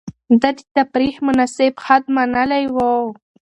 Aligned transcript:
ده 0.41 0.49
د 0.57 0.59
تفريح 0.75 1.15
مناسب 1.27 1.73
حد 1.85 2.03
منلی 2.15 2.65
و. 2.75 2.77